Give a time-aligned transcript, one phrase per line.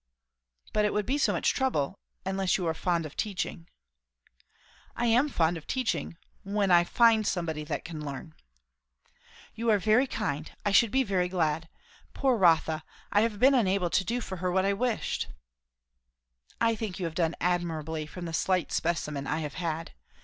[0.73, 3.67] "But it would be so much trouble unless you are fond of teaching"
[4.95, 8.33] "I am fond of teaching when I find somebody that can learn."
[9.53, 10.49] "You are very kind!
[10.65, 11.69] I should be very glad
[12.15, 15.27] Poor Rotha, I have been unable to do for her what I wished"
[16.69, 19.91] "I think you have done admirably, from the slight specimen I have had.